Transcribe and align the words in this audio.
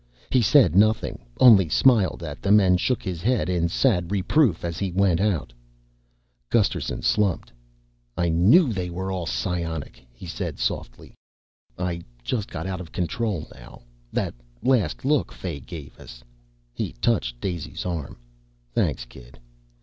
He 0.31 0.41
said 0.41 0.75
nothing, 0.75 1.19
only 1.39 1.69
smiled 1.69 2.23
at 2.23 2.41
them 2.41 2.59
and 2.59 2.81
shook 2.81 3.03
his 3.03 3.21
head 3.21 3.49
in 3.49 3.69
sad 3.69 4.11
reproof 4.11 4.65
as 4.65 4.79
he 4.79 4.91
went 4.91 5.19
out. 5.19 5.53
Gusterson 6.49 7.03
slumped. 7.03 7.51
"I 8.17 8.27
knew 8.29 8.73
they 8.73 8.89
were 8.89 9.11
all 9.11 9.27
psionic," 9.27 10.03
he 10.11 10.25
said 10.25 10.57
softly. 10.57 11.13
"I 11.77 12.01
just 12.23 12.49
got 12.49 12.65
out 12.65 12.81
of 12.81 12.91
control 12.91 13.47
now 13.53 13.83
that 14.11 14.33
last 14.63 15.05
look 15.05 15.31
Fay 15.31 15.59
gave 15.59 15.99
us." 15.99 16.23
He 16.73 16.93
touched 16.93 17.39
Daisy's 17.39 17.85
arm. 17.85 18.17
"Thanks, 18.73 19.05
kid." 19.05 19.37